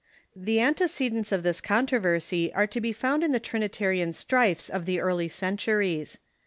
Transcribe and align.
]The 0.47 0.59
antecedents 0.59 1.31
of 1.31 1.43
this 1.43 1.61
controversy 1.61 2.51
are 2.55 2.65
to 2.65 2.81
be 2.81 2.91
found 2.91 3.23
in 3.23 3.33
the 3.33 3.39
Trinitarian 3.39 4.13
strifes 4.13 4.67
of 4.67 4.87
the 4.87 4.99
early 4.99 5.29
centuries. 5.29 6.17